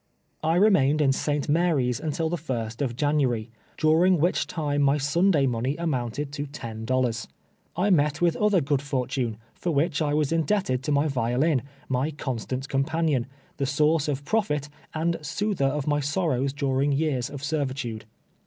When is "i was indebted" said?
10.01-10.81